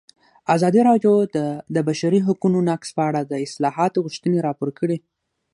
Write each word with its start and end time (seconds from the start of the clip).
ازادي 0.55 0.81
راډیو 0.89 1.13
د 1.35 1.37
د 1.75 1.77
بشري 1.87 2.19
حقونو 2.27 2.59
نقض 2.69 2.89
په 2.97 3.01
اړه 3.09 3.21
د 3.23 3.33
اصلاحاتو 3.45 4.03
غوښتنې 4.05 4.39
راپور 4.47 4.69
کړې. 4.79 4.97